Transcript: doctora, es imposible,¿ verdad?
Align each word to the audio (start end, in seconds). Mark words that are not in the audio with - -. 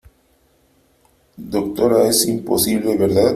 doctora, 1.37 2.07
es 2.09 2.25
imposible,¿ 2.25 2.95
verdad? 2.97 3.29